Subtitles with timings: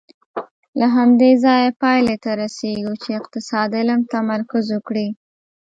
[0.79, 5.07] له همدې ځایه پایلې ته رسېږو چې اقتصاد علم تمرکز وکړي.